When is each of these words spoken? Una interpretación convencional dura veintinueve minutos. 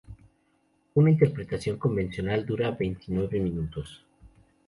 Una 0.95 1.11
interpretación 1.11 1.77
convencional 1.77 2.43
dura 2.43 2.71
veintinueve 2.71 3.39
minutos. 3.39 4.03